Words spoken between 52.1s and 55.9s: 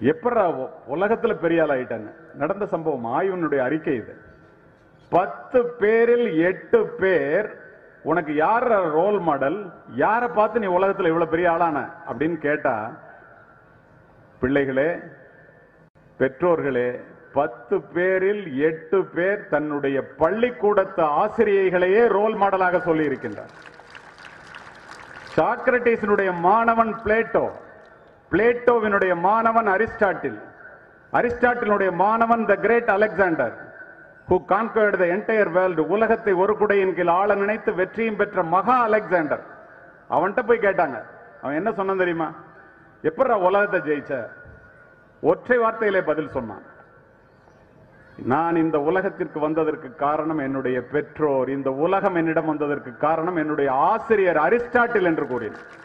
என்னிடம் வந்ததற்கு காரணம் என்னுடைய ஆசிரியர் அரிஸ்டாட்டில் என்று கூறினார்